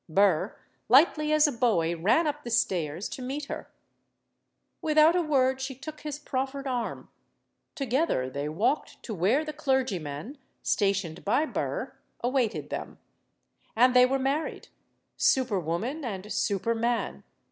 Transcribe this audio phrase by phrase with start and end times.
[0.09, 0.55] Burr,
[0.89, 3.69] lightly as a boy, ran up the stairs to meet her.
[4.81, 7.09] Without a word she took his proffered arm.
[7.75, 12.97] To gether they walked to where the clergyman, stationed by Burr, awaited them.
[13.75, 14.69] And they were married
[15.17, 17.23] super woman and super man.